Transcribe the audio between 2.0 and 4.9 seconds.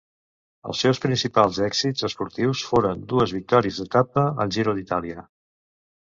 esportius foren dues victòries d'etapa al Giro